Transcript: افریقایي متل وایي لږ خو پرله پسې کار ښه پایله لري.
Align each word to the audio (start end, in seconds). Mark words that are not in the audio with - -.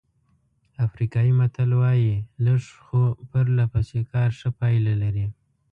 افریقایي 0.87 1.31
متل 1.39 1.69
وایي 1.81 2.13
لږ 2.45 2.61
خو 2.85 3.01
پرله 3.29 3.65
پسې 3.73 3.99
کار 4.11 4.29
ښه 4.39 4.49
پایله 4.59 4.93
لري. 5.03 5.25